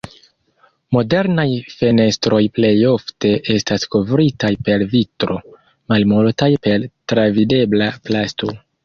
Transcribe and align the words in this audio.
Modernaj 0.95 1.43
fenestroj 1.73 2.39
plejofte 2.55 3.33
estas 3.57 3.85
kovritaj 3.97 4.51
per 4.69 4.87
vitro; 4.95 5.37
malmultaj 5.95 6.51
per 6.65 6.89
travidebla 7.13 7.93
plasto. 8.09 8.51